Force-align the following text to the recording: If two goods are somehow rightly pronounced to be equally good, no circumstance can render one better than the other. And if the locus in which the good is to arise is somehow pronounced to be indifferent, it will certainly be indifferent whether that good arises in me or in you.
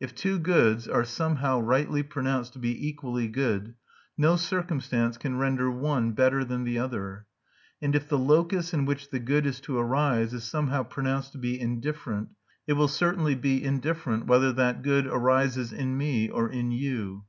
If 0.00 0.16
two 0.16 0.40
goods 0.40 0.88
are 0.88 1.04
somehow 1.04 1.60
rightly 1.60 2.02
pronounced 2.02 2.54
to 2.54 2.58
be 2.58 2.88
equally 2.88 3.28
good, 3.28 3.74
no 4.18 4.34
circumstance 4.34 5.16
can 5.16 5.38
render 5.38 5.70
one 5.70 6.10
better 6.10 6.42
than 6.44 6.64
the 6.64 6.80
other. 6.80 7.26
And 7.80 7.94
if 7.94 8.08
the 8.08 8.18
locus 8.18 8.74
in 8.74 8.84
which 8.84 9.10
the 9.10 9.20
good 9.20 9.46
is 9.46 9.60
to 9.60 9.78
arise 9.78 10.34
is 10.34 10.42
somehow 10.42 10.82
pronounced 10.82 11.30
to 11.34 11.38
be 11.38 11.60
indifferent, 11.60 12.30
it 12.66 12.72
will 12.72 12.88
certainly 12.88 13.36
be 13.36 13.62
indifferent 13.62 14.26
whether 14.26 14.52
that 14.54 14.82
good 14.82 15.06
arises 15.06 15.72
in 15.72 15.96
me 15.96 16.28
or 16.28 16.48
in 16.50 16.72
you. 16.72 17.18